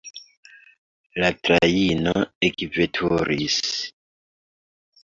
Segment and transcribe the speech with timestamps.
[1.23, 2.15] La trajno
[2.51, 3.63] ekveturis.